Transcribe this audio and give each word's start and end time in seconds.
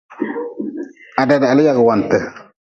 Ha 1.15 1.23
dadahli 1.29 1.63
yagwante. 1.67 2.19